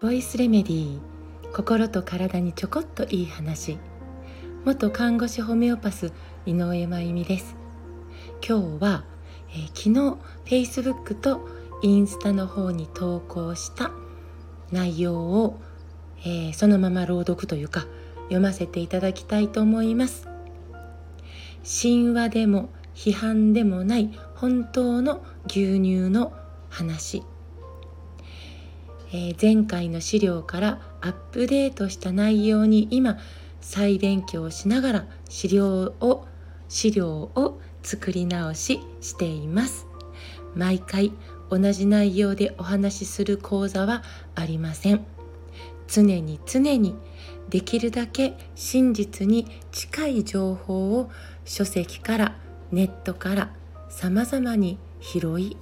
[0.00, 1.00] ボイスレメディー
[1.52, 3.78] 心と体にちょこっといい話。
[4.64, 6.12] 元看護師ホメオパス
[6.46, 7.56] 井上真由美です。
[8.48, 9.04] 今日は、
[9.50, 9.88] えー、昨
[10.46, 11.48] 日 Facebook と
[11.82, 13.90] インスタの方に投稿した
[14.70, 15.60] 内容を、
[16.20, 17.86] えー、そのまま朗読というか
[18.26, 20.28] 読ませていただきたいと思います。
[21.64, 26.32] 神話でも批判でもない本当の牛乳の
[26.72, 27.22] 話、
[29.12, 33.18] えー、前回の資料からアップデートした内容に今
[33.60, 36.26] 再勉強しながら資料を
[36.68, 39.86] 資料を作り直ししています。
[40.54, 41.12] 毎回
[41.50, 44.02] 同じ内容でお話しする講座は
[44.34, 45.04] ありません。
[45.88, 46.96] 常に常に
[47.50, 51.10] できるだけ真実に近い情報を
[51.44, 52.36] 書籍から
[52.70, 53.50] ネットから
[53.90, 55.56] 様々に拾い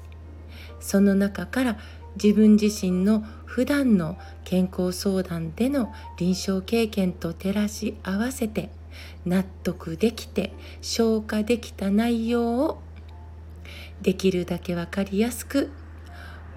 [0.80, 1.78] その中から
[2.22, 8.70] 自分自身の普段の健康相談での臨床経験と照らし合わせて
[9.24, 12.82] 納得できて消化できた内容を
[14.02, 15.70] できるだけ分かりやすく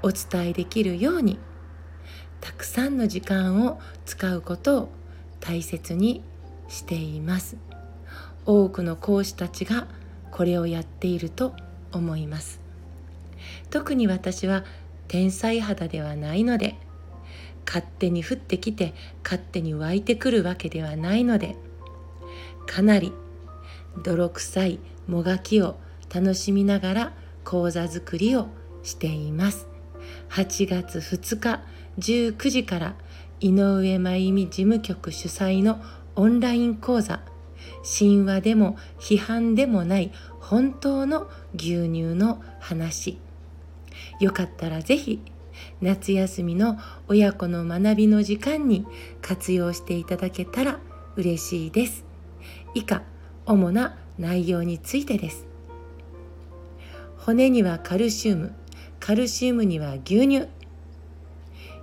[0.02, 1.40] お伝えできるように
[2.42, 4.90] たくさんの時間を使うことを
[5.40, 6.24] 大切に
[6.68, 7.58] しています。
[8.46, 9.88] 多くの講師たちが
[10.32, 11.54] これをやっていると
[11.92, 12.63] 思います。
[13.70, 14.64] 特に私は
[15.08, 16.76] 天才肌ではないので
[17.66, 21.56] 勝手に降ってきて勝手に湧いてくるわけではないので
[22.66, 23.14] かなり
[24.04, 25.78] 泥臭いもがきを
[26.14, 28.48] 楽しみながら講座作りを
[28.84, 29.68] しています。
[30.30, 31.62] 8月2日
[32.00, 32.96] 19時から
[33.40, 35.82] 井上真由美事務局主催の
[36.16, 37.22] オンライン講座。
[37.84, 43.18] 神話でも批判でもない本当の牛乳の話。
[44.20, 45.22] よかったらぜひ
[45.82, 48.86] 夏休みの親子の学びの時間に
[49.22, 50.80] 活用していただけたら
[51.16, 52.06] 嬉しいです。
[52.74, 53.04] 以下
[53.46, 55.46] 主な内容についてです。
[57.18, 58.54] 骨にはカルシウム
[59.00, 60.48] カルシウムには牛乳。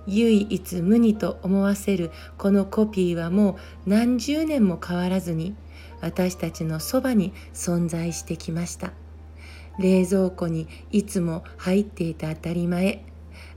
[0.07, 5.55] 唯一無二と思わせるこのコピーはもう何十年も変わらずに
[6.01, 8.93] 私たちのそばに存在してきました。
[9.79, 13.03] 冷蔵庫にいつも入っていた当たり前。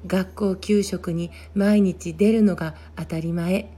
[0.06, 3.70] 学校給食に毎日出るのが当たり前。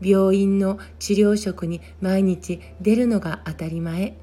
[0.00, 4.16] 病院の治療食に毎日出るのが当たり前。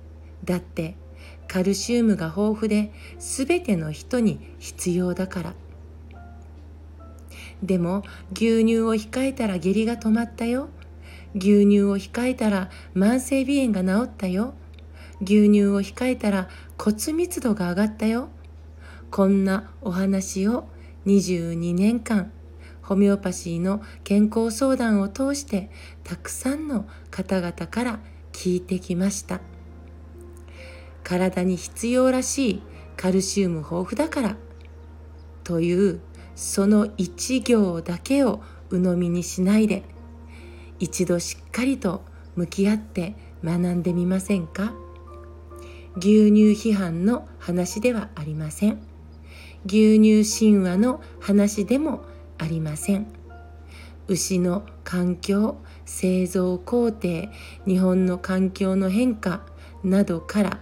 [0.43, 0.95] だって
[1.47, 5.53] カルシウムが豊富で全ての人に必要だから。
[7.63, 10.69] でも牛乳を控えたら下痢が止まったよ。
[11.35, 14.53] 牛乳を控えたら慢性鼻炎が治ったよ。
[15.21, 18.29] 牛乳を控えたら骨密度が上がったよ。
[19.11, 20.67] こんなお話を
[21.05, 22.31] 22年間
[22.81, 25.69] ホメオパシーの健康相談を通して
[26.03, 27.99] たくさんの方々から
[28.31, 29.41] 聞いてきました。
[31.03, 32.63] 体に必要らしい
[32.95, 34.37] カルシウム豊富だから
[35.43, 36.01] という
[36.35, 39.83] その一行だけを鵜呑みにしないで
[40.77, 42.03] 一度しっかりと
[42.35, 44.73] 向き合って学んでみませんか？
[45.97, 48.79] 牛乳批判の話ではありません。
[49.65, 52.03] 牛乳神話の話でも
[52.37, 53.07] ありません。
[54.07, 57.29] 牛の環境製造工程
[57.67, 59.45] 日本の環境の変化
[59.83, 60.59] などから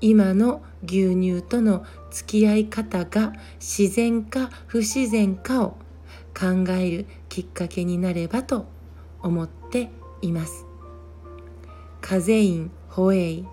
[0.00, 5.76] 今の牛乳との付き合い方が自然か不自然かを
[6.38, 8.66] 考えるきっかけになればと
[9.20, 9.90] 思って
[10.22, 10.64] います。
[12.00, 13.46] カゼインホエイ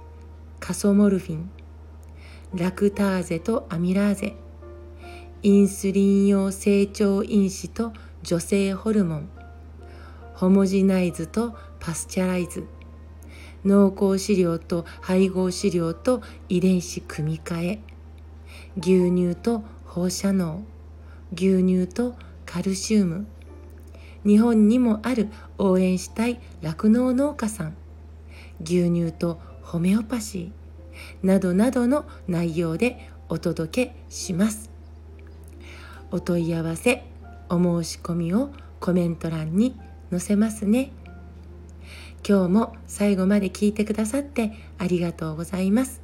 [0.67, 1.49] カソモルフィン
[2.53, 4.35] ラクターゼとアミラーゼ
[5.41, 9.29] インスリン用成長因子と女性ホルモン
[10.33, 12.67] ホモジナイズとパスチャライズ
[13.63, 17.79] 濃厚飼料と配合飼料と遺伝子組み換え
[18.77, 20.65] 牛乳と放射能
[21.31, 22.13] 牛乳と
[22.45, 23.25] カルシウム
[24.25, 27.77] 日本にもある応援したい酪農農家さん
[28.61, 30.66] 牛乳とホメオパシー。
[31.23, 34.69] などなどの内容でお届けします。
[36.11, 37.03] お問い合わせ
[37.49, 38.49] お申し込みを
[38.79, 39.79] コメント欄に
[40.11, 40.91] 載せますね。
[42.27, 46.01] 今日も最後まで聞いてくださってありがとうございます。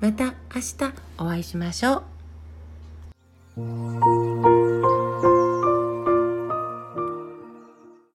[0.00, 2.04] また明日お会いしましょ
[3.56, 4.95] う。